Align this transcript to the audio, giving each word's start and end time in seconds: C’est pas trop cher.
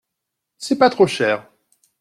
C’est 0.57 0.79
pas 0.79 0.89
trop 0.89 1.05
cher. 1.05 1.47